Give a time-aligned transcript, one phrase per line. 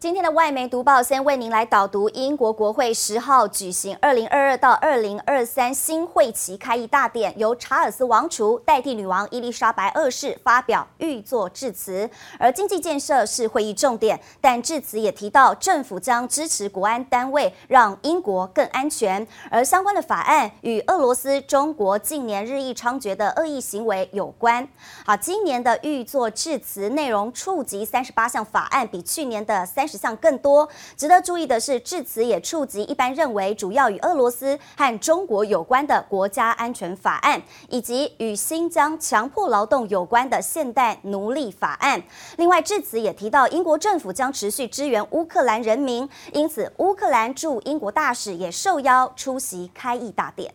[0.00, 12.08] 今天的外媒读报先为您来导读英国国会十号举行二零二二到二零二三新会期开议大典，由查尔斯王储代替女王伊丽莎白二世发表御作致辞。
[12.38, 19.26] 而经济建设是会议重点，但致辞也提到政府将支持国安单位，让英国更安全。
[19.50, 24.68] 而相关的法案与俄罗斯、中国近年日益猖獗的恶意行为有关。
[25.04, 29.87] 好，今年的御作致辞内容触及三十八项法案，比去年的三。
[29.88, 30.68] 十项更多。
[30.96, 42.02] 值得注意的是，致辞也触及一般认为主要与俄罗斯和中国有关的国家安全法案，以及与新疆强迫劳动有关的现代奴隶法案。
[42.36, 50.52] 另外，致辞也提到英国政府将持续支援乌克兰人民，因此乌克兰驻英国大使也受邀出席开议大典。